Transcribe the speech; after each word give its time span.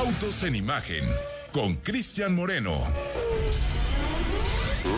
Autos 0.00 0.44
en 0.44 0.56
imagen 0.56 1.04
con 1.52 1.74
Cristian 1.74 2.34
Moreno. 2.34 2.88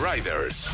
Riders. 0.01 0.71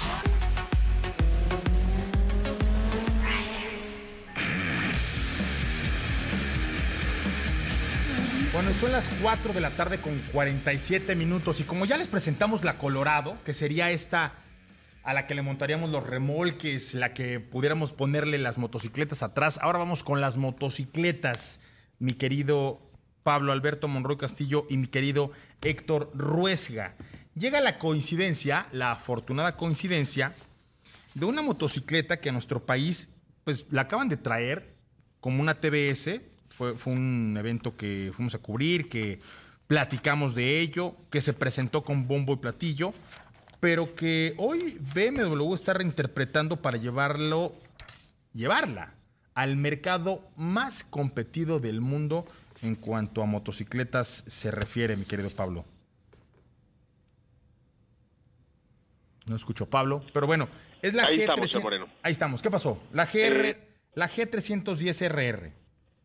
Bueno, 8.53 8.71
son 8.73 8.91
las 8.91 9.09
4 9.19 9.51
de 9.51 9.61
la 9.61 9.71
tarde 9.71 9.97
con 9.97 10.15
47 10.31 11.15
minutos 11.15 11.59
y 11.59 11.63
como 11.63 11.85
ya 11.85 11.97
les 11.97 12.07
presentamos 12.07 12.63
la 12.63 12.77
Colorado, 12.77 13.35
que 13.43 13.55
sería 13.55 13.89
esta 13.89 14.33
a 15.01 15.15
la 15.15 15.25
que 15.25 15.33
le 15.33 15.41
montaríamos 15.41 15.89
los 15.89 16.05
remolques, 16.05 16.93
la 16.93 17.15
que 17.15 17.39
pudiéramos 17.39 17.93
ponerle 17.93 18.37
las 18.37 18.59
motocicletas 18.59 19.23
atrás, 19.23 19.57
ahora 19.59 19.79
vamos 19.79 20.03
con 20.03 20.21
las 20.21 20.37
motocicletas, 20.37 21.61
mi 21.97 22.13
querido 22.13 22.88
Pablo 23.29 23.51
Alberto 23.51 23.87
Monroy 23.87 24.17
Castillo 24.17 24.65
y 24.71 24.77
mi 24.77 24.87
querido 24.87 25.31
Héctor 25.61 26.09
Ruesga. 26.15 26.95
Llega 27.35 27.61
la 27.61 27.77
coincidencia, 27.77 28.65
la 28.71 28.93
afortunada 28.93 29.55
coincidencia, 29.55 30.33
de 31.13 31.25
una 31.27 31.43
motocicleta 31.43 32.19
que 32.19 32.29
a 32.29 32.31
nuestro 32.31 32.65
país, 32.65 33.13
pues 33.43 33.67
la 33.69 33.83
acaban 33.83 34.09
de 34.09 34.17
traer 34.17 34.73
como 35.19 35.41
una 35.41 35.59
TBS, 35.59 36.21
fue, 36.49 36.75
fue 36.75 36.93
un 36.93 37.35
evento 37.37 37.77
que 37.77 38.11
fuimos 38.15 38.33
a 38.33 38.39
cubrir, 38.39 38.89
que 38.89 39.19
platicamos 39.67 40.33
de 40.33 40.59
ello, 40.59 40.95
que 41.11 41.21
se 41.21 41.33
presentó 41.33 41.83
con 41.83 42.07
bombo 42.07 42.33
y 42.33 42.37
platillo, 42.37 42.95
pero 43.59 43.93
que 43.93 44.33
hoy 44.37 44.79
BMW 44.95 45.53
está 45.53 45.73
reinterpretando 45.73 46.63
para 46.63 46.77
llevarlo, 46.77 47.53
llevarla 48.33 48.95
al 49.35 49.55
mercado 49.55 50.27
más 50.35 50.83
competido 50.83 51.59
del 51.59 51.79
mundo 51.79 52.25
en 52.61 52.75
cuanto 52.75 53.21
a 53.21 53.25
motocicletas 53.25 54.23
se 54.27 54.51
refiere, 54.51 54.95
mi 54.95 55.05
querido 55.05 55.29
Pablo. 55.29 55.65
No 59.25 59.35
escucho 59.35 59.69
Pablo, 59.69 60.01
pero 60.13 60.25
bueno, 60.27 60.49
es 60.81 60.93
la 60.93 61.05
Ahí 61.05 61.19
G300 61.19 61.43
estamos, 61.43 61.63
Moreno. 61.63 61.87
Ahí 62.01 62.11
estamos. 62.11 62.41
¿Qué 62.41 62.49
pasó? 62.49 62.81
La 62.93 63.05
GR, 63.05 63.47
Eh, 63.49 63.67
la 63.95 64.07
G310RR. 64.09 65.51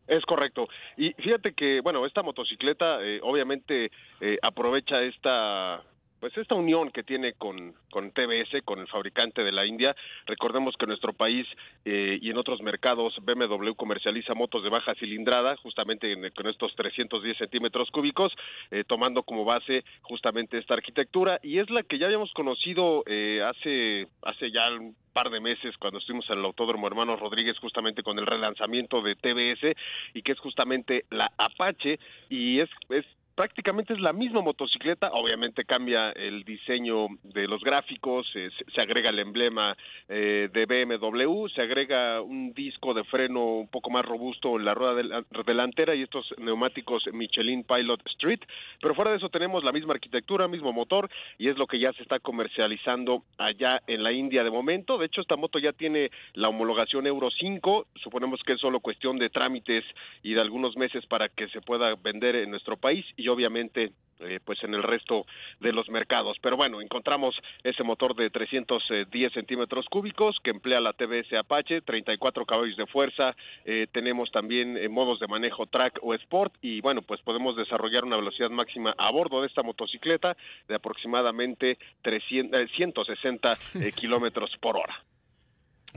Es 0.07 0.23
correcto. 0.25 0.67
Y 0.97 1.13
fíjate 1.13 1.53
que, 1.53 1.81
bueno, 1.81 2.05
esta 2.05 2.21
motocicleta 2.21 3.01
eh, 3.01 3.19
obviamente 3.23 3.89
eh, 4.21 4.37
aprovecha 4.43 5.01
esta 5.01 5.81
pues 6.19 6.35
esta 6.37 6.55
unión 6.55 6.89
que 6.91 7.03
tiene 7.03 7.33
con, 7.33 7.73
con 7.91 8.11
TBS, 8.11 8.61
con 8.63 8.79
el 8.79 8.87
fabricante 8.87 9.43
de 9.43 9.51
la 9.51 9.65
India. 9.65 9.95
Recordemos 10.25 10.75
que 10.77 10.85
en 10.85 10.89
nuestro 10.89 11.13
país 11.13 11.45
eh, 11.85 12.17
y 12.21 12.29
en 12.31 12.37
otros 12.37 12.61
mercados 12.61 13.13
BMW 13.23 13.73
comercializa 13.75 14.33
motos 14.33 14.63
de 14.63 14.69
baja 14.69 14.95
cilindrada, 14.95 15.55
justamente 15.57 16.11
en- 16.11 16.31
con 16.31 16.47
estos 16.47 16.75
310 16.75 17.37
centímetros 17.37 17.91
cúbicos, 17.91 18.33
eh, 18.71 18.83
tomando 18.87 19.23
como 19.23 19.45
base 19.45 19.83
justamente 20.01 20.57
esta 20.57 20.73
arquitectura 20.73 21.39
y 21.43 21.59
es 21.59 21.69
la 21.69 21.83
que 21.83 21.99
ya 21.99 22.05
habíamos 22.07 22.31
conocido 22.33 23.03
eh, 23.05 23.41
hace 23.43 24.07
hace 24.23 24.51
ya 24.51 24.71
un 24.73 24.95
par 25.13 25.29
de 25.29 25.39
meses 25.39 25.77
cuando 25.77 25.99
estuvimos 25.99 26.29
en 26.29 26.39
el 26.39 26.45
Autódromo 26.45 26.87
Hermanos 26.87 27.19
Rodríguez 27.19 27.57
justamente 27.59 28.03
con 28.03 28.17
el 28.19 28.25
relanzamiento 28.25 29.01
de 29.01 29.15
TBS 29.15 29.75
y 30.13 30.21
que 30.23 30.31
es 30.33 30.39
justamente 30.39 31.05
la 31.09 31.31
Apache 31.37 31.99
y 32.29 32.59
es, 32.59 32.69
es 32.89 33.05
prácticamente 33.35 33.93
es 33.93 33.99
la 33.99 34.13
misma 34.13 34.41
motocicleta, 34.41 35.11
obviamente 35.11 35.65
cambia 35.65 36.11
el 36.11 36.43
diseño 36.43 37.07
de 37.23 37.47
los 37.47 37.61
gráficos, 37.63 38.25
eh, 38.35 38.49
se, 38.73 38.81
agrega 38.81 39.09
el 39.09 39.19
emblema 39.19 39.75
eh, 40.07 40.49
de 40.51 40.65
BMW, 40.65 41.47
se 41.49 41.61
agrega 41.61 42.21
un 42.21 42.53
disco 42.53 42.93
de 42.93 43.03
freno 43.03 43.43
un 43.57 43.67
poco 43.67 43.89
más 43.89 44.05
robusto 44.05 44.57
en 44.57 44.65
la 44.65 44.73
rueda 44.73 44.95
del- 44.95 45.25
delantera 45.45 45.95
y 45.95 46.03
estos 46.03 46.33
neumáticos 46.37 47.03
Michelin 47.11 47.63
Pilot 47.63 48.01
Street, 48.07 48.39
pero 48.81 48.95
fuera 48.95 49.11
de 49.11 49.17
eso 49.17 49.29
tenemos 49.29 49.63
la 49.63 49.73
misma 49.73 49.93
arquitectura, 49.93 50.47
mismo 50.47 50.71
motor 50.71 51.09
y 51.37 51.49
es 51.49 51.57
lo 51.57 51.67
que 51.67 51.79
ya 51.79 51.91
se 51.93 52.03
está 52.03 52.19
comercializando 52.19 53.23
allá 53.37 53.81
en 53.87 54.03
la 54.03 54.13
India 54.13 54.43
de 54.43 54.51
momento. 54.51 54.97
De 54.97 55.07
hecho, 55.07 55.21
esta 55.21 55.35
moto 55.35 55.59
ya 55.59 55.73
tiene 55.73 56.09
la 56.33 56.49
homologación 56.49 57.05
Euro 57.05 57.29
5, 57.31 57.87
suponemos 57.95 58.41
que 58.43 58.53
es 58.53 58.61
solo 58.61 58.79
cuestión 58.79 59.17
de 59.17 59.29
trámites 59.29 59.83
y 60.23 60.33
de 60.33 60.41
algunos 60.41 60.77
meses 60.77 61.05
para 61.07 61.27
que 61.27 61.49
se 61.49 61.61
pueda 61.61 61.95
vender 61.95 62.35
en 62.37 62.49
nuestro 62.49 62.77
país 62.77 63.05
y 63.17 63.24
obviamente 63.29 63.91
eh, 64.19 64.39
pues 64.43 64.63
en 64.63 64.73
el 64.73 64.83
resto 64.83 65.25
de 65.59 65.73
los 65.73 65.89
mercados. 65.89 66.37
Pero 66.41 66.55
bueno, 66.55 66.81
encontramos 66.81 67.35
ese 67.63 67.83
motor 67.83 68.15
de 68.15 68.29
310 68.29 69.33
centímetros 69.33 69.85
cúbicos 69.87 70.37
que 70.43 70.51
emplea 70.51 70.79
la 70.79 70.93
TBS 70.93 71.33
Apache, 71.33 71.81
34 71.81 72.45
caballos 72.45 72.77
de 72.77 72.87
fuerza, 72.87 73.35
eh, 73.65 73.87
tenemos 73.91 74.31
también 74.31 74.77
eh, 74.77 74.87
modos 74.87 75.19
de 75.19 75.27
manejo 75.27 75.65
track 75.65 75.99
o 76.01 76.13
sport 76.13 76.53
y 76.61 76.81
bueno, 76.81 77.01
pues 77.01 77.21
podemos 77.21 77.57
desarrollar 77.57 78.05
una 78.05 78.15
velocidad 78.15 78.49
máxima 78.49 78.95
a 78.97 79.11
bordo 79.11 79.41
de 79.41 79.47
esta 79.47 79.63
motocicleta 79.63 80.37
de 80.67 80.75
aproximadamente 80.75 81.77
300, 82.01 82.59
eh, 82.61 82.67
160 82.75 83.53
eh, 83.53 83.91
kilómetros 83.95 84.51
por 84.61 84.77
hora. 84.77 85.03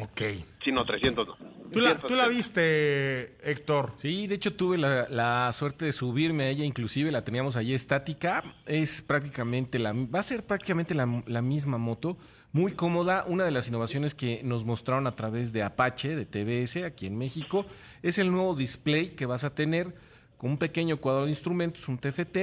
Ok. 0.00 0.20
Sí, 0.62 0.72
no, 0.72 0.84
300 0.84 1.26
no. 1.26 1.36
¿Tú 1.72 1.80
la, 1.80 1.96
tú 1.96 2.14
la 2.14 2.26
160. 2.26 2.28
viste, 2.28 3.50
Héctor? 3.50 3.92
Sí, 3.96 4.26
de 4.26 4.34
hecho 4.34 4.54
tuve 4.54 4.78
la, 4.78 5.08
la 5.08 5.50
suerte 5.52 5.84
de 5.84 5.92
subirme 5.92 6.44
a 6.44 6.48
ella, 6.48 6.64
inclusive 6.64 7.12
la 7.12 7.24
teníamos 7.24 7.56
allí 7.56 7.74
estática. 7.74 8.42
Es 8.66 9.02
prácticamente 9.02 9.78
la, 9.78 9.92
va 9.92 10.20
a 10.20 10.22
ser 10.22 10.44
prácticamente 10.44 10.94
la, 10.94 11.22
la 11.26 11.42
misma 11.42 11.78
moto, 11.78 12.16
muy 12.52 12.72
cómoda. 12.72 13.24
Una 13.26 13.44
de 13.44 13.50
las 13.50 13.68
innovaciones 13.68 14.14
que 14.14 14.40
nos 14.44 14.64
mostraron 14.64 15.06
a 15.06 15.14
través 15.14 15.52
de 15.52 15.62
Apache, 15.62 16.16
de 16.16 16.26
TBS, 16.26 16.84
aquí 16.84 17.06
en 17.06 17.18
México, 17.18 17.66
es 18.02 18.18
el 18.18 18.30
nuevo 18.30 18.54
display 18.54 19.10
que 19.10 19.26
vas 19.26 19.44
a 19.44 19.54
tener 19.54 19.94
con 20.38 20.52
un 20.52 20.58
pequeño 20.58 20.98
cuadro 20.98 21.24
de 21.24 21.30
instrumentos, 21.30 21.88
un 21.88 21.98
TFT, 21.98 22.38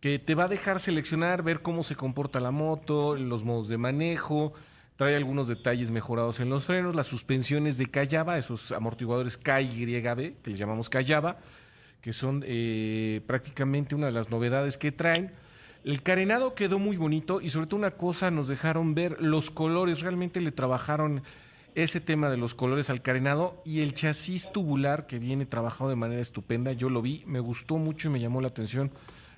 que 0.00 0.18
te 0.18 0.34
va 0.34 0.44
a 0.44 0.48
dejar 0.48 0.80
seleccionar, 0.80 1.42
ver 1.42 1.62
cómo 1.62 1.82
se 1.82 1.94
comporta 1.94 2.40
la 2.40 2.50
moto, 2.50 3.16
los 3.16 3.44
modos 3.44 3.68
de 3.68 3.78
manejo, 3.78 4.52
trae 5.00 5.16
algunos 5.16 5.48
detalles 5.48 5.90
mejorados 5.90 6.40
en 6.40 6.50
los 6.50 6.64
frenos, 6.64 6.94
las 6.94 7.06
suspensiones 7.06 7.78
de 7.78 7.86
Callaba, 7.86 8.36
esos 8.36 8.70
amortiguadores 8.70 9.38
KYB, 9.38 10.42
que 10.42 10.50
les 10.50 10.58
llamamos 10.58 10.90
Callaba, 10.90 11.38
que 12.02 12.12
son 12.12 12.44
eh, 12.46 13.22
prácticamente 13.26 13.94
una 13.94 14.08
de 14.08 14.12
las 14.12 14.28
novedades 14.28 14.76
que 14.76 14.92
traen. 14.92 15.32
El 15.84 16.02
carenado 16.02 16.54
quedó 16.54 16.78
muy 16.78 16.98
bonito 16.98 17.40
y 17.40 17.48
sobre 17.48 17.66
todo 17.66 17.78
una 17.78 17.92
cosa, 17.92 18.30
nos 18.30 18.46
dejaron 18.46 18.94
ver 18.94 19.16
los 19.22 19.50
colores, 19.50 20.02
realmente 20.02 20.38
le 20.42 20.52
trabajaron 20.52 21.22
ese 21.74 22.02
tema 22.02 22.28
de 22.28 22.36
los 22.36 22.54
colores 22.54 22.90
al 22.90 23.00
carenado 23.00 23.62
y 23.64 23.80
el 23.80 23.94
chasis 23.94 24.52
tubular 24.52 25.06
que 25.06 25.18
viene 25.18 25.46
trabajado 25.46 25.88
de 25.88 25.96
manera 25.96 26.20
estupenda, 26.20 26.74
yo 26.74 26.90
lo 26.90 27.00
vi, 27.00 27.24
me 27.26 27.40
gustó 27.40 27.78
mucho 27.78 28.08
y 28.08 28.10
me 28.10 28.20
llamó 28.20 28.42
la 28.42 28.48
atención. 28.48 28.90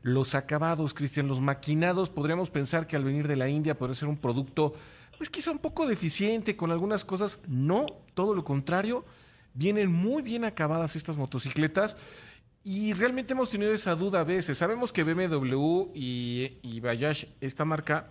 Los 0.03 0.35
acabados, 0.35 0.93
Cristian, 0.93 1.29
los 1.29 1.41
maquinados, 1.41 2.11
podríamos 2.11 2.51
pensar 2.51 2.89
que 2.89 2.97
al 2.97 3.05
venir 3.05 3.29
de 3.29 3.37
la 3.37 3.49
India 3.49 3.79
podría 3.79 3.95
ser 3.95 4.09
un 4.09 4.17
producto, 4.17 4.75
pues 5.23 5.31
quizá 5.31 5.53
un 5.53 5.61
poco 5.61 5.87
deficiente 5.87 6.57
con 6.57 6.73
algunas 6.73 7.05
cosas. 7.05 7.39
No, 7.47 7.87
todo 8.15 8.35
lo 8.35 8.43
contrario. 8.43 9.05
Vienen 9.55 9.93
muy 9.93 10.21
bien 10.21 10.45
acabadas 10.45 10.97
estas 10.97 11.17
motocicletas 11.17 11.97
y 12.65 12.93
realmente 12.93 13.33
hemos 13.33 13.49
tenido 13.49 13.73
esa 13.73 13.95
duda 13.95 14.19
a 14.19 14.25
veces. 14.25 14.59
Sabemos 14.59 14.93
que 14.93 15.05
BMW 15.05 15.91
y, 15.95 16.59
y 16.63 16.81
Bayash, 16.81 17.27
esta 17.41 17.65
marca, 17.65 18.09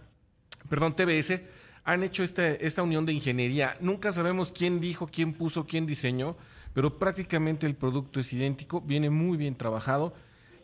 perdón, 0.69 0.95
TBS, 0.95 1.41
han 1.83 2.01
hecho 2.03 2.23
este- 2.23 2.65
esta 2.65 2.81
unión 2.81 3.05
de 3.05 3.11
ingeniería. 3.11 3.75
Nunca 3.81 4.13
sabemos 4.13 4.53
quién 4.53 4.79
dijo, 4.79 5.05
quién 5.07 5.33
puso, 5.33 5.67
quién 5.67 5.85
diseñó, 5.85 6.37
pero 6.73 6.97
prácticamente 6.97 7.65
el 7.65 7.75
producto 7.75 8.21
es 8.21 8.31
idéntico, 8.31 8.79
viene 8.79 9.09
muy 9.09 9.35
bien 9.37 9.55
trabajado 9.55 10.13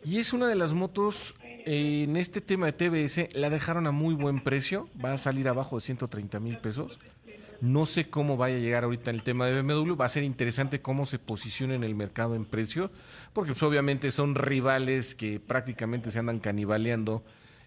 y 0.02 0.16
es 0.18 0.32
una 0.32 0.46
de 0.46 0.54
las 0.54 0.72
motos 0.72 1.34
en 1.70 2.16
este 2.16 2.40
tema 2.40 2.64
de 2.64 2.72
TBS, 2.72 3.34
la 3.34 3.50
dejaron 3.50 3.86
a 3.86 3.90
muy 3.90 4.14
buen 4.14 4.40
precio, 4.40 4.88
va 5.04 5.12
a 5.12 5.18
salir 5.18 5.50
abajo 5.50 5.76
de 5.76 5.82
130 5.82 6.40
mil 6.40 6.56
pesos. 6.56 6.98
No 7.60 7.84
sé 7.84 8.08
cómo 8.08 8.38
vaya 8.38 8.56
a 8.56 8.58
llegar 8.58 8.84
ahorita 8.84 9.10
el 9.10 9.22
tema 9.22 9.44
de 9.44 9.60
BMW. 9.60 9.94
Va 9.94 10.06
a 10.06 10.08
ser 10.08 10.22
interesante 10.22 10.80
cómo 10.80 11.04
se 11.04 11.18
posiciona 11.18 11.74
en 11.74 11.84
el 11.84 11.94
mercado 11.94 12.34
en 12.36 12.46
precio, 12.46 12.90
porque 13.34 13.52
pues, 13.52 13.62
obviamente 13.62 14.10
son 14.12 14.34
rivales 14.34 15.14
que 15.14 15.40
prácticamente 15.40 16.10
se 16.10 16.18
andan 16.18 16.38
canibaleando 16.38 17.22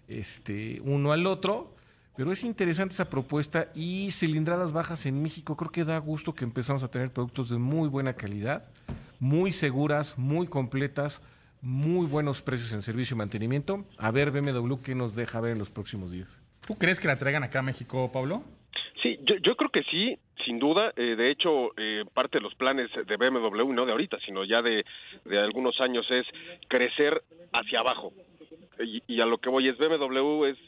este, 0.08 0.80
uno 0.84 1.12
al 1.12 1.24
otro. 1.28 1.72
Pero 2.16 2.32
es 2.32 2.42
interesante 2.42 2.94
esa 2.94 3.08
propuesta 3.08 3.68
y 3.72 4.10
cilindradas 4.10 4.72
bajas 4.72 5.06
en 5.06 5.22
México. 5.22 5.56
Creo 5.56 5.70
que 5.70 5.84
da 5.84 5.98
gusto 5.98 6.34
que 6.34 6.44
empezamos 6.44 6.82
a 6.82 6.88
tener 6.88 7.12
productos 7.12 7.50
de 7.50 7.58
muy 7.58 7.88
buena 7.88 8.14
calidad, 8.14 8.64
muy 9.20 9.52
seguras, 9.52 10.18
muy 10.18 10.48
completas, 10.48 11.22
muy 11.62 12.06
buenos 12.06 12.42
precios 12.42 12.72
en 12.72 12.82
servicio 12.82 13.14
y 13.14 13.18
mantenimiento. 13.18 13.84
A 13.98 14.10
ver 14.10 14.30
BMW 14.30 14.74
qué 14.84 14.94
nos 14.94 15.14
deja 15.14 15.40
ver 15.40 15.52
en 15.52 15.58
los 15.58 15.70
próximos 15.70 16.10
días. 16.10 16.42
¿Tú 16.66 16.76
crees 16.76 17.00
que 17.00 17.08
la 17.08 17.16
traigan 17.16 17.44
acá 17.44 17.60
a 17.60 17.62
México, 17.62 18.10
Pablo? 18.12 18.42
Sí, 19.02 19.18
yo, 19.22 19.36
yo 19.36 19.56
creo 19.56 19.70
que 19.70 19.82
sí, 19.84 20.18
sin 20.44 20.58
duda. 20.58 20.92
Eh, 20.96 21.16
de 21.16 21.30
hecho, 21.30 21.70
eh, 21.76 22.04
parte 22.12 22.38
de 22.38 22.42
los 22.42 22.54
planes 22.54 22.90
de 22.92 23.16
BMW, 23.16 23.72
no 23.72 23.86
de 23.86 23.92
ahorita, 23.92 24.18
sino 24.24 24.44
ya 24.44 24.60
de, 24.62 24.84
de 25.24 25.38
algunos 25.38 25.80
años, 25.80 26.06
es 26.10 26.26
crecer 26.68 27.22
hacia 27.52 27.80
abajo. 27.80 28.12
Y, 28.78 29.02
y 29.06 29.20
a 29.20 29.26
lo 29.26 29.38
que 29.38 29.50
voy 29.50 29.68
es 29.68 29.78
BMW 29.78 30.46
es 30.46 30.58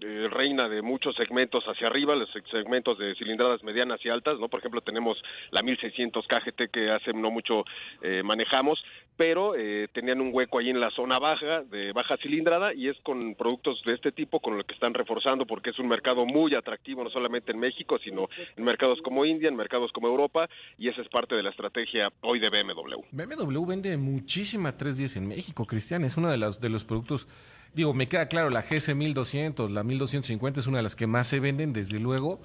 eh, 0.00 0.28
reina 0.30 0.68
de 0.68 0.82
muchos 0.82 1.14
segmentos 1.14 1.64
hacia 1.64 1.86
arriba, 1.86 2.16
los 2.16 2.28
segmentos 2.50 2.98
de 2.98 3.14
cilindradas 3.14 3.62
medianas 3.62 4.04
y 4.04 4.08
altas, 4.08 4.38
¿no? 4.40 4.48
Por 4.48 4.60
ejemplo, 4.60 4.80
tenemos 4.80 5.16
la 5.50 5.62
1600 5.62 6.26
KGT 6.26 6.70
que 6.72 6.90
hace 6.90 7.12
no 7.12 7.30
mucho 7.30 7.64
eh, 8.02 8.22
manejamos, 8.24 8.82
pero 9.16 9.54
eh, 9.54 9.88
tenían 9.92 10.20
un 10.20 10.30
hueco 10.32 10.58
ahí 10.58 10.70
en 10.70 10.80
la 10.80 10.90
zona 10.90 11.18
baja, 11.18 11.62
de 11.62 11.92
baja 11.92 12.16
cilindrada, 12.16 12.74
y 12.74 12.88
es 12.88 12.96
con 13.02 13.34
productos 13.36 13.82
de 13.84 13.94
este 13.94 14.10
tipo 14.10 14.40
con 14.40 14.56
lo 14.56 14.64
que 14.64 14.74
están 14.74 14.94
reforzando, 14.94 15.46
porque 15.46 15.70
es 15.70 15.78
un 15.78 15.86
mercado 15.86 16.26
muy 16.26 16.54
atractivo, 16.54 17.04
no 17.04 17.10
solamente 17.10 17.52
en 17.52 17.60
México, 17.60 17.98
sino 18.02 18.28
en 18.56 18.64
mercados 18.64 19.00
como 19.02 19.24
India, 19.24 19.48
en 19.48 19.56
mercados 19.56 19.92
como 19.92 20.08
Europa, 20.08 20.48
y 20.78 20.88
esa 20.88 21.02
es 21.02 21.08
parte 21.08 21.36
de 21.36 21.42
la 21.42 21.50
estrategia 21.50 22.12
hoy 22.22 22.40
de 22.40 22.50
BMW. 22.50 23.00
BMW 23.12 23.66
vende 23.66 23.96
muchísima 23.96 24.76
310 24.76 25.16
en 25.16 25.28
México, 25.28 25.66
Cristian, 25.66 26.04
es 26.04 26.16
uno 26.16 26.30
de 26.30 26.36
los, 26.36 26.60
de 26.60 26.68
los 26.68 26.84
productos, 26.84 27.28
digo, 27.74 27.94
me 27.94 28.08
queda 28.08 28.28
claro, 28.28 28.50
la 28.50 28.62
GS 28.62 28.94
1200, 28.94 29.70
la 29.70 29.82
1250 29.82 30.60
es 30.60 30.66
una 30.66 30.78
de 30.78 30.82
las 30.82 30.96
que 30.96 31.06
más 31.06 31.28
se 31.28 31.40
venden, 31.40 31.72
desde 31.72 31.98
luego, 31.98 32.40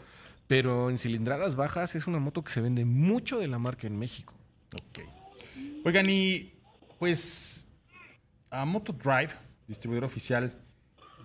pero 0.47 0.89
en 0.89 0.97
cilindradas 0.97 1.55
bajas 1.55 1.95
es 1.95 2.07
una 2.07 2.19
moto 2.19 2.43
que 2.43 2.51
se 2.51 2.61
vende 2.61 2.85
mucho 2.85 3.39
de 3.39 3.47
la 3.47 3.59
marca 3.59 3.87
en 3.87 3.97
México. 3.97 4.33
Ok. 4.73 4.99
Oigan, 5.85 6.09
y 6.09 6.53
pues 6.97 7.67
a 8.49 8.65
Moto 8.65 8.93
Drive, 8.93 9.31
distribuidor 9.67 10.05
oficial 10.05 10.53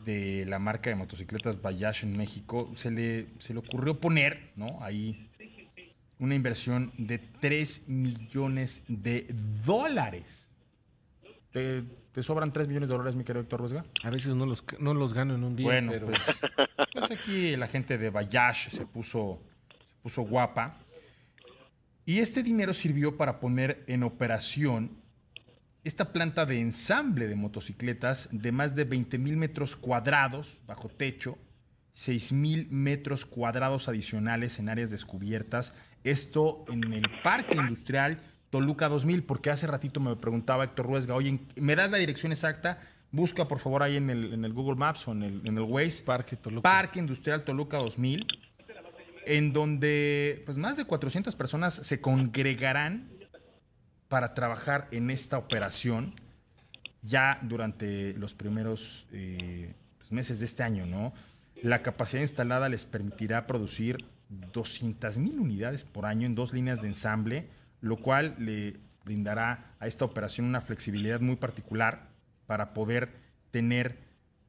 de 0.04 0.44
la 0.46 0.58
marca 0.58 0.90
de 0.90 0.96
motocicletas 0.96 1.60
Bayash 1.60 2.04
en 2.04 2.16
México, 2.16 2.70
se 2.76 2.90
le, 2.90 3.28
se 3.38 3.54
le 3.54 3.60
ocurrió 3.60 3.98
poner, 3.98 4.52
¿no? 4.56 4.82
Ahí 4.82 5.30
una 6.18 6.34
inversión 6.34 6.92
de 6.96 7.18
3 7.18 7.88
millones 7.88 8.82
de 8.88 9.26
dólares. 9.64 10.48
¿Te, 11.54 11.84
te 12.10 12.20
sobran 12.24 12.52
3 12.52 12.66
millones 12.66 12.88
de 12.88 12.96
dólares, 12.96 13.14
mi 13.14 13.22
querido 13.22 13.42
Héctor 13.42 13.60
Ruesga? 13.60 13.84
A 14.02 14.10
veces 14.10 14.34
no 14.34 14.44
los, 14.44 14.64
no 14.80 14.92
los 14.92 15.14
gano 15.14 15.36
en 15.36 15.44
un 15.44 15.54
día, 15.54 15.66
Bueno, 15.66 15.92
pero... 15.92 16.06
pues, 16.08 16.20
pues 16.92 17.10
aquí 17.12 17.54
la 17.54 17.68
gente 17.68 17.96
de 17.96 18.10
Bayash 18.10 18.70
se 18.70 18.84
puso, 18.86 19.40
se 19.70 19.94
puso 20.02 20.22
guapa. 20.22 20.80
Y 22.04 22.18
este 22.18 22.42
dinero 22.42 22.74
sirvió 22.74 23.16
para 23.16 23.38
poner 23.38 23.84
en 23.86 24.02
operación 24.02 24.96
esta 25.84 26.12
planta 26.12 26.44
de 26.44 26.58
ensamble 26.58 27.28
de 27.28 27.36
motocicletas 27.36 28.30
de 28.32 28.50
más 28.50 28.74
de 28.74 28.82
20 28.82 29.16
mil 29.18 29.36
metros 29.36 29.76
cuadrados 29.76 30.58
bajo 30.66 30.88
techo, 30.88 31.38
6 31.92 32.32
mil 32.32 32.68
metros 32.72 33.24
cuadrados 33.24 33.88
adicionales 33.88 34.58
en 34.58 34.70
áreas 34.70 34.90
descubiertas. 34.90 35.72
Esto 36.02 36.64
en 36.66 36.92
el 36.92 37.04
Parque 37.22 37.54
Industrial 37.54 38.18
Toluca 38.54 38.88
2000, 38.88 39.24
porque 39.24 39.50
hace 39.50 39.66
ratito 39.66 39.98
me 39.98 40.14
preguntaba 40.14 40.62
Héctor 40.62 40.86
Ruesga, 40.86 41.16
oye, 41.16 41.40
¿me 41.56 41.74
das 41.74 41.90
la 41.90 41.96
dirección 41.96 42.30
exacta? 42.30 42.78
Busca 43.10 43.48
por 43.48 43.58
favor 43.58 43.82
ahí 43.82 43.96
en 43.96 44.10
el, 44.10 44.32
en 44.32 44.44
el 44.44 44.52
Google 44.52 44.76
Maps 44.76 45.08
o 45.08 45.10
en 45.10 45.24
el, 45.24 45.44
en 45.44 45.58
el 45.58 45.64
Waze. 45.64 46.04
Parque 46.04 46.36
Toluca. 46.36 46.62
Parque 46.62 47.00
Industrial 47.00 47.42
Toluca 47.42 47.78
2000, 47.78 48.24
en 49.26 49.52
donde 49.52 50.44
pues, 50.46 50.56
más 50.56 50.76
de 50.76 50.84
400 50.84 51.34
personas 51.34 51.74
se 51.74 52.00
congregarán 52.00 53.10
para 54.06 54.34
trabajar 54.34 54.86
en 54.92 55.10
esta 55.10 55.36
operación 55.36 56.14
ya 57.02 57.40
durante 57.42 58.12
los 58.12 58.34
primeros 58.34 59.08
eh, 59.10 59.74
pues, 59.98 60.12
meses 60.12 60.38
de 60.38 60.46
este 60.46 60.62
año, 60.62 60.86
¿no? 60.86 61.12
La 61.60 61.82
capacidad 61.82 62.22
instalada 62.22 62.68
les 62.68 62.84
permitirá 62.84 63.48
producir 63.48 64.04
200 64.28 65.18
mil 65.18 65.40
unidades 65.40 65.82
por 65.82 66.06
año 66.06 66.24
en 66.24 66.36
dos 66.36 66.52
líneas 66.52 66.80
de 66.80 66.86
ensamble, 66.86 67.48
lo 67.84 67.98
cual 67.98 68.34
le 68.38 68.78
brindará 69.04 69.74
a 69.78 69.86
esta 69.86 70.06
operación 70.06 70.46
una 70.46 70.62
flexibilidad 70.62 71.20
muy 71.20 71.36
particular 71.36 72.08
para 72.46 72.72
poder 72.72 73.10
tener 73.50 73.98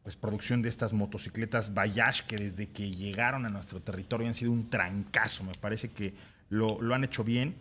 pues, 0.04 0.16
producción 0.16 0.62
de 0.62 0.70
estas 0.70 0.94
motocicletas 0.94 1.74
Bayash 1.74 2.22
que 2.22 2.38
desde 2.38 2.70
que 2.70 2.92
llegaron 2.92 3.46
a 3.46 3.50
nuestro 3.50 3.82
territorio 3.82 4.26
han 4.26 4.34
sido 4.34 4.54
un 4.54 4.70
trancazo. 4.70 5.44
Me 5.44 5.52
parece 5.60 5.92
que 5.92 6.14
lo, 6.48 6.82
lo 6.82 6.96
han 6.96 7.04
hecho 7.04 7.26
bien. 7.26 7.56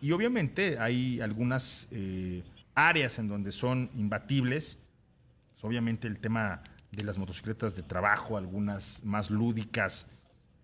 Y 0.00 0.10
obviamente 0.10 0.80
hay 0.80 1.20
algunas 1.20 1.86
eh, 1.92 2.42
áreas 2.74 3.20
en 3.20 3.28
donde 3.28 3.52
son 3.52 3.90
imbatibles. 3.94 4.76
Pues, 5.52 5.62
obviamente 5.62 6.08
el 6.08 6.18
tema 6.18 6.62
de 6.90 7.04
las 7.04 7.16
motocicletas 7.16 7.76
de 7.76 7.82
trabajo, 7.82 8.36
algunas 8.36 9.00
más 9.04 9.30
lúdicas 9.30 10.08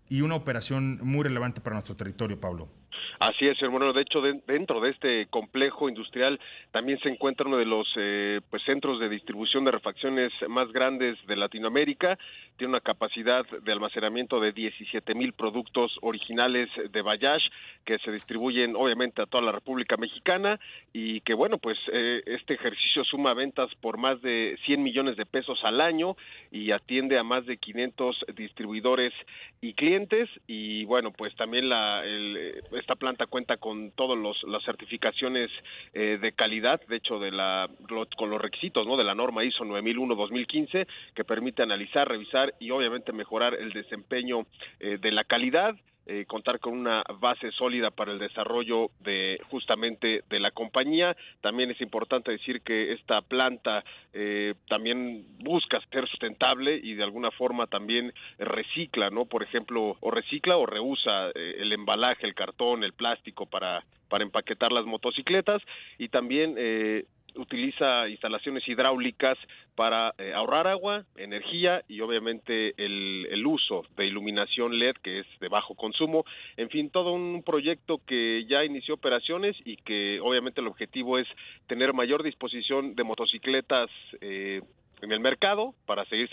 y 0.08 0.22
una 0.22 0.34
operación 0.34 0.98
muy 1.00 1.22
relevante 1.22 1.60
para 1.60 1.74
nuestro 1.74 1.94
territorio, 1.94 2.40
Pablo. 2.40 2.81
Así 3.22 3.46
es, 3.46 3.62
hermano. 3.62 3.92
De 3.92 4.02
hecho, 4.02 4.20
de, 4.20 4.40
dentro 4.48 4.80
de 4.80 4.90
este 4.90 5.26
complejo 5.26 5.88
industrial 5.88 6.40
también 6.72 6.98
se 6.98 7.08
encuentra 7.08 7.46
uno 7.46 7.56
de 7.56 7.66
los 7.66 7.86
eh, 7.94 8.40
pues, 8.50 8.64
centros 8.64 8.98
de 8.98 9.08
distribución 9.08 9.64
de 9.64 9.70
refacciones 9.70 10.32
más 10.48 10.72
grandes 10.72 11.16
de 11.28 11.36
Latinoamérica. 11.36 12.18
Tiene 12.56 12.72
una 12.72 12.80
capacidad 12.80 13.46
de 13.46 13.70
almacenamiento 13.70 14.40
de 14.40 14.50
17 14.50 15.14
mil 15.14 15.34
productos 15.34 15.96
originales 16.02 16.68
de 16.90 17.00
Bayash 17.00 17.44
que 17.84 18.00
se 18.00 18.10
distribuyen 18.10 18.74
obviamente 18.74 19.22
a 19.22 19.26
toda 19.26 19.44
la 19.44 19.52
República 19.52 19.96
Mexicana 19.96 20.58
y 20.92 21.20
que 21.20 21.34
bueno, 21.34 21.58
pues 21.58 21.78
eh, 21.92 22.22
este 22.26 22.54
ejercicio 22.54 23.04
suma 23.04 23.34
ventas 23.34 23.72
por 23.80 23.98
más 23.98 24.20
de 24.22 24.58
100 24.66 24.82
millones 24.82 25.16
de 25.16 25.26
pesos 25.26 25.60
al 25.62 25.80
año 25.80 26.16
y 26.50 26.72
atiende 26.72 27.18
a 27.20 27.22
más 27.22 27.46
de 27.46 27.56
500 27.56 28.24
distribuidores 28.34 29.12
y 29.60 29.74
clientes 29.74 30.28
y 30.48 30.84
bueno, 30.86 31.12
pues 31.12 31.36
también 31.36 31.68
la, 31.68 32.04
el, 32.04 32.62
esta 32.72 32.96
planta 32.96 33.11
cuenta 33.26 33.56
con 33.56 33.92
todas 33.92 34.18
las 34.46 34.64
certificaciones 34.64 35.50
eh, 35.92 36.18
de 36.20 36.32
calidad, 36.32 36.80
de 36.86 36.96
hecho 36.96 37.18
de 37.18 37.30
la 37.30 37.68
con 38.16 38.30
los 38.30 38.40
requisitos, 38.40 38.86
¿no? 38.86 38.96
de 38.96 39.04
la 39.04 39.14
norma 39.14 39.44
ISO 39.44 39.64
9001-2015 39.64 40.86
que 41.14 41.24
permite 41.24 41.62
analizar, 41.62 42.08
revisar 42.08 42.54
y 42.58 42.70
obviamente 42.70 43.12
mejorar 43.12 43.54
el 43.54 43.72
desempeño 43.72 44.46
eh, 44.80 44.98
de 45.00 45.12
la 45.12 45.24
calidad 45.24 45.74
eh, 46.06 46.24
contar 46.26 46.58
con 46.58 46.72
una 46.74 47.02
base 47.20 47.50
sólida 47.52 47.90
para 47.90 48.12
el 48.12 48.18
desarrollo 48.18 48.90
de 49.00 49.40
justamente 49.50 50.22
de 50.28 50.40
la 50.40 50.50
compañía. 50.50 51.16
También 51.40 51.70
es 51.70 51.80
importante 51.80 52.32
decir 52.32 52.62
que 52.62 52.92
esta 52.92 53.20
planta 53.20 53.84
eh, 54.12 54.54
también 54.68 55.24
busca 55.38 55.80
ser 55.90 56.08
sustentable 56.08 56.80
y 56.82 56.94
de 56.94 57.04
alguna 57.04 57.30
forma 57.30 57.66
también 57.66 58.12
recicla, 58.38 59.10
¿no? 59.10 59.26
Por 59.26 59.42
ejemplo, 59.42 59.96
o 60.00 60.10
recicla 60.10 60.56
o 60.56 60.66
reusa 60.66 61.30
eh, 61.30 61.56
el 61.58 61.72
embalaje, 61.72 62.26
el 62.26 62.34
cartón, 62.34 62.84
el 62.84 62.92
plástico 62.92 63.46
para 63.46 63.84
para 64.12 64.24
empaquetar 64.24 64.72
las 64.72 64.84
motocicletas 64.84 65.62
y 65.96 66.08
también 66.10 66.54
eh, 66.58 67.06
utiliza 67.36 68.08
instalaciones 68.08 68.66
hidráulicas 68.68 69.38
para 69.74 70.14
eh, 70.18 70.32
ahorrar 70.34 70.66
agua, 70.66 71.04
energía 71.16 71.82
y 71.88 72.00
obviamente 72.00 72.74
el, 72.76 73.26
el, 73.30 73.46
uso 73.46 73.84
de 73.96 74.06
iluminación 74.06 74.78
LED 74.78 74.96
que 75.02 75.20
es 75.20 75.26
de 75.40 75.48
bajo 75.48 75.74
consumo. 75.74 76.24
En 76.56 76.68
fin, 76.68 76.90
todo 76.90 77.12
un 77.12 77.42
proyecto 77.42 78.00
que 78.06 78.44
ya 78.46 78.64
inició 78.64 78.94
operaciones 78.94 79.56
y 79.64 79.76
que 79.76 80.20
obviamente 80.20 80.60
el 80.60 80.66
objetivo 80.66 81.18
es 81.18 81.26
tener 81.66 81.92
mayor 81.92 82.22
disposición 82.22 82.94
de 82.94 83.04
motocicletas 83.04 83.90
eh, 84.20 84.60
en 85.02 85.12
el 85.12 85.20
mercado 85.20 85.74
para 85.84 86.04
seguir 86.06 86.30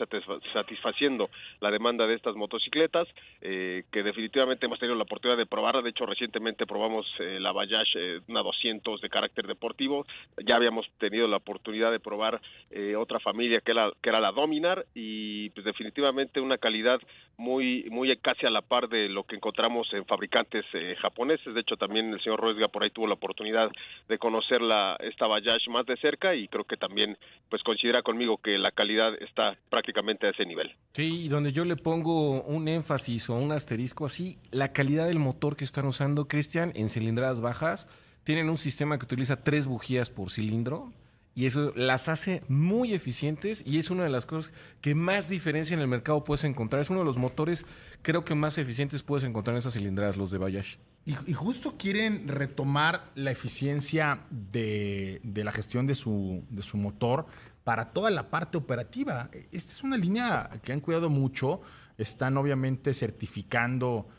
satisfaciendo 0.54 1.30
la 1.60 1.72
demanda 1.72 2.08
de 2.08 2.16
estas 2.16 2.36
motocicletas, 2.36 3.08
eh, 3.42 3.84
que 3.92 4.04
definitivamente 4.04 4.66
hemos 4.66 4.80
tenido 4.80 4.96
la 4.96 5.04
oportunidad 5.04 5.38
de 5.38 5.46
probarla. 5.46 5.82
De 5.82 5.90
hecho, 5.90 6.06
recientemente 6.06 6.66
probamos 6.66 7.06
eh, 7.20 7.40
la 7.40 7.52
Bayash, 7.52 7.96
eh, 7.96 8.22
una 8.28 8.42
200 8.42 9.02
de 9.02 9.10
carácter 9.10 9.48
deportivo. 9.48 10.06
Ya 10.46 10.56
habíamos 10.56 10.88
tenido 11.00 11.28
la 11.28 11.38
oportunidad 11.38 11.92
de 11.92 12.00
probar 12.00 12.40
eh, 12.70 12.96
otra 12.96 13.20
familia 13.20 13.62
que 13.62 13.72
era, 13.72 13.92
que 14.02 14.10
era 14.10 14.20
la 14.20 14.32
Dominar 14.32 14.86
y 14.94 15.50
pues 15.50 15.66
definitivamente 15.66 16.40
una 16.40 16.60
calidad 16.60 17.00
muy, 17.38 17.88
muy 17.90 18.16
casi 18.18 18.46
a 18.46 18.52
la 18.52 18.62
par 18.62 18.90
de 18.90 19.10
lo 19.10 19.24
que 19.24 19.36
encontramos 19.36 19.92
en 19.94 20.06
fabricantes 20.06 20.66
eh, 20.74 20.96
japoneses. 21.02 21.54
De 21.54 21.62
hecho, 21.62 21.78
también 21.78 22.14
el 22.14 22.22
señor 22.22 22.40
Ruesga 22.40 22.68
por 22.68 22.84
ahí 22.84 22.92
tuvo 22.92 23.08
la 23.08 23.16
oportunidad 23.16 23.72
de 24.08 24.18
conocer 24.20 24.62
la, 24.62 24.98
esta 25.00 25.26
Bayash 25.26 25.68
más 25.70 25.86
de 25.88 25.98
cerca 25.98 26.36
y 26.36 26.48
creo 26.48 26.66
que 26.66 26.78
también 26.78 27.18
pues 27.50 27.64
considera 27.64 28.04
conmigo 28.04 28.38
que 28.38 28.59
la 28.60 28.72
calidad 28.72 29.14
está 29.22 29.58
prácticamente 29.70 30.28
a 30.28 30.32
ese 30.32 30.46
nivel. 30.46 30.76
Sí, 30.94 31.26
y 31.26 31.28
donde 31.30 31.52
yo 31.52 31.66
le 31.66 31.76
pongo 31.76 32.42
un 32.44 32.68
énfasis 32.68 33.30
o 33.30 33.36
un 33.36 33.52
asterisco 33.52 34.06
así, 34.06 34.38
la 34.52 34.72
calidad 34.72 35.08
del 35.08 35.20
motor 35.20 35.56
que 35.56 35.64
están 35.64 35.86
usando, 35.86 36.28
Cristian, 36.28 36.72
en 36.76 36.90
cilindradas 36.90 37.42
bajas, 37.42 37.88
tienen 38.24 38.50
un 38.50 38.58
sistema 38.58 38.98
que 39.00 39.06
utiliza 39.06 39.44
tres 39.44 39.68
bujías 39.68 40.10
por 40.10 40.30
cilindro 40.30 40.92
y 41.36 41.46
eso 41.46 41.72
las 41.76 42.10
hace 42.10 42.44
muy 42.50 42.94
eficientes 42.94 43.64
y 43.66 43.80
es 43.80 43.92
una 43.92 44.04
de 44.04 44.10
las 44.10 44.26
cosas 44.26 44.54
que 44.82 44.94
más 44.94 45.30
diferencia 45.30 45.74
en 45.74 45.80
el 45.80 45.88
mercado 45.88 46.24
puedes 46.24 46.44
encontrar. 46.44 46.82
Es 46.82 46.90
uno 46.90 47.00
de 47.00 47.06
los 47.06 47.18
motores 47.18 47.66
creo 48.02 48.26
que 48.26 48.36
más 48.36 48.58
eficientes 48.58 49.04
puedes 49.04 49.24
encontrar 49.24 49.56
en 49.56 49.60
esas 49.60 49.74
cilindradas, 49.74 50.18
los 50.18 50.32
de 50.32 50.38
Bayash. 50.38 50.76
Y, 51.06 51.12
y 51.12 51.34
justo 51.34 51.76
quieren 51.78 52.28
retomar 52.28 53.10
la 53.16 53.32
eficiencia 53.32 54.26
de, 54.30 55.22
de 55.24 55.44
la 55.44 55.52
gestión 55.52 55.88
de 55.88 55.96
su, 55.96 56.44
de 56.50 56.62
su 56.62 56.78
motor 56.78 57.28
para 57.70 57.92
toda 57.92 58.10
la 58.10 58.32
parte 58.32 58.58
operativa. 58.58 59.30
Esta 59.52 59.74
es 59.74 59.84
una 59.84 59.96
línea 59.96 60.50
que 60.64 60.74
han 60.74 60.80
cuidado 60.80 61.08
mucho. 61.08 61.62
Están 62.00 62.36
obviamente 62.38 62.96
certificando 62.96 64.10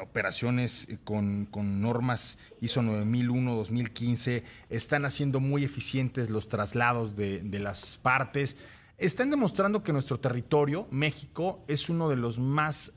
operaciones 0.00 0.88
con, 1.04 1.44
con, 1.44 1.82
normas 1.82 2.38
ISO 2.62 2.80
9001, 2.80 3.56
2015. 3.56 4.42
Están 4.70 5.04
haciendo 5.04 5.38
muy 5.38 5.64
eficientes 5.64 6.30
los 6.30 6.48
traslados 6.48 7.14
de 7.14 7.58
las 7.58 7.98
partes. 7.98 8.56
Están 8.96 9.30
demostrando 9.30 9.82
que 9.82 9.92
nuestro 9.92 10.18
territorio, 10.18 10.88
México, 10.90 11.62
es 11.68 11.90
uno 11.90 12.08
de 12.08 12.16
los 12.16 12.38
más 12.38 12.94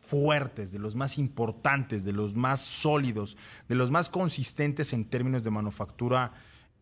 fuertes, 0.00 0.72
de 0.72 0.78
los 0.78 0.94
más 0.94 1.18
importantes, 1.18 2.02
de 2.02 2.14
los 2.14 2.34
más 2.34 2.60
sólidos, 2.60 3.36
de 3.68 3.74
los 3.74 3.90
más 3.90 4.08
consistentes 4.08 4.94
en 4.94 5.04
términos 5.04 5.42
de 5.42 5.50
manufactura 5.50 6.32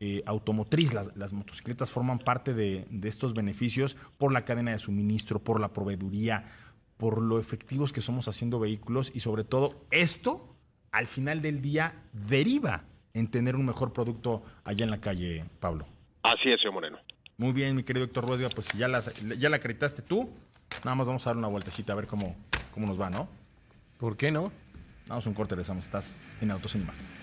eh, 0.04 0.20
automotriz. 0.26 0.92
Las, 0.92 1.16
las 1.16 1.32
motocicletas 1.32 1.92
forman 1.92 2.18
parte 2.18 2.54
de, 2.54 2.86
de 2.90 3.08
estos 3.08 3.34
beneficios 3.34 3.96
por 4.18 4.32
la 4.32 4.44
cadena 4.44 4.72
de 4.72 4.80
suministro, 4.80 5.38
por 5.38 5.60
la 5.60 5.72
proveeduría, 5.72 6.50
por 6.96 7.22
lo 7.22 7.38
efectivos 7.38 7.92
que 7.92 8.00
somos 8.00 8.26
haciendo 8.26 8.58
vehículos 8.58 9.12
y 9.14 9.20
sobre 9.20 9.44
todo 9.44 9.86
esto, 9.92 10.56
al 10.90 11.06
final 11.06 11.40
del 11.40 11.62
día, 11.62 12.02
deriva 12.12 12.82
en 13.14 13.28
tener 13.28 13.54
un 13.54 13.64
mejor 13.64 13.92
producto 13.92 14.42
allá 14.64 14.82
en 14.82 14.90
la 14.90 15.00
calle, 15.00 15.44
Pablo. 15.60 15.86
Así 16.24 16.50
es, 16.50 16.60
señor 16.60 16.74
Moreno. 16.74 16.98
Muy 17.36 17.52
bien, 17.52 17.76
mi 17.76 17.84
querido 17.84 18.04
Héctor 18.04 18.26
Ruesga, 18.26 18.48
pues 18.48 18.66
si 18.66 18.78
ya 18.78 18.88
la, 18.88 19.02
ya 19.38 19.48
la 19.50 19.56
acreditaste 19.56 20.02
tú, 20.02 20.30
nada 20.84 20.96
más 20.96 21.06
vamos 21.06 21.24
a 21.26 21.30
dar 21.30 21.36
una 21.36 21.48
vueltecita 21.48 21.92
a 21.92 21.96
ver 21.96 22.08
cómo, 22.08 22.34
cómo 22.74 22.88
nos 22.88 23.00
va, 23.00 23.08
¿no? 23.08 23.28
¿Por 23.98 24.16
qué 24.16 24.32
no? 24.32 24.50
Vamos 25.06 25.26
a 25.26 25.28
un 25.28 25.34
corte, 25.36 25.54
regresamos. 25.54 25.84
Estás 25.84 26.12
en 26.40 26.50
Autos 26.50 26.74
en 26.74 26.82
Imagen. 26.82 27.21